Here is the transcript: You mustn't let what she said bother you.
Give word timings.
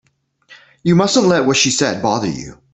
You 0.81 0.95
mustn't 0.95 1.27
let 1.27 1.45
what 1.45 1.57
she 1.57 1.69
said 1.69 2.01
bother 2.01 2.25
you. 2.27 2.57